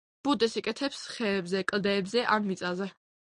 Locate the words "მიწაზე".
2.49-2.91